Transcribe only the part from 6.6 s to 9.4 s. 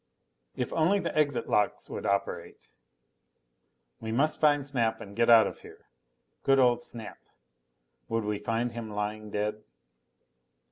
Snap! Would we find him lying